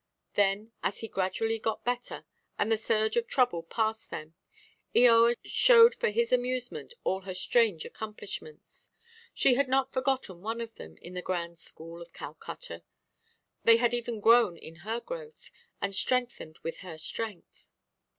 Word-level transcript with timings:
Then, 0.33 0.71
as 0.81 1.01
he 1.01 1.07
gradually 1.07 1.59
got 1.59 1.83
better, 1.85 2.25
and 2.57 2.71
the 2.71 2.75
surge 2.75 3.17
of 3.17 3.27
trouble 3.27 3.61
passed 3.61 4.09
them, 4.09 4.33
Eoa 4.95 5.35
showed 5.43 5.93
for 5.93 6.09
his 6.09 6.33
amusement 6.33 6.95
all 7.03 7.21
her 7.21 7.35
strange 7.35 7.85
accomplishments. 7.85 8.89
She 9.31 9.53
had 9.53 9.67
not 9.69 9.93
forgotten 9.93 10.41
one 10.41 10.59
of 10.59 10.73
them 10.73 10.97
in 11.03 11.13
the 11.13 11.21
grand 11.21 11.59
school 11.59 12.01
at 12.01 12.13
Calcutta. 12.13 12.81
They 13.63 13.77
had 13.77 13.93
even 13.93 14.21
grown 14.21 14.55
with 14.55 14.77
her 14.79 14.99
growth, 15.01 15.51
and 15.83 15.93
strengthened 15.93 16.57
with 16.63 16.77
her 16.77 16.97
strength. 16.97 17.67